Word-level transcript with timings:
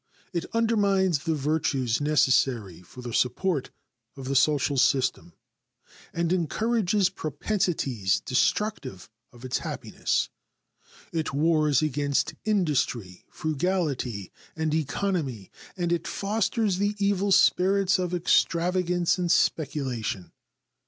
It 0.33 0.45
undermines 0.51 1.19
the 1.25 1.35
virtues 1.35 2.01
necessary 2.01 2.81
for 2.81 3.03
the 3.03 3.13
support 3.13 3.69
of 4.17 4.25
the 4.27 4.35
social 4.35 4.75
system 4.77 5.33
and 6.11 6.33
encourages 6.33 7.11
propensities 7.11 8.19
destructive 8.19 9.11
of 9.31 9.45
its 9.45 9.59
happiness; 9.59 10.29
it 11.11 11.35
wars 11.35 11.83
against 11.83 12.33
industry, 12.45 13.25
frugality, 13.29 14.31
and 14.55 14.73
economy, 14.73 15.51
and 15.77 15.93
it 15.93 16.07
fosters 16.07 16.79
the 16.79 16.95
evil 16.97 17.31
spirits 17.31 17.99
of 17.99 18.11
extravagance 18.15 19.19
and 19.19 19.31
speculation. 19.31 20.31